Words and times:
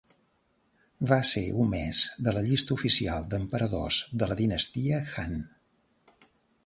Va 1.09 1.17
ser 1.31 1.43
omès 1.65 1.99
de 2.27 2.33
la 2.37 2.43
llista 2.47 2.75
oficial 2.77 3.29
d'emperadors 3.35 4.01
de 4.23 4.31
la 4.33 4.39
Dinastia 4.41 5.03
Han. 5.25 5.39